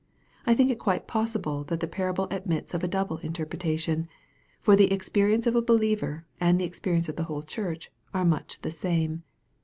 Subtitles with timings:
[0.47, 4.07] I think it quite possible that the parable ad mits of a double interpretation;
[4.59, 8.59] for the experience of a believer and the experience of the whole church, are much
[8.63, 9.21] the same.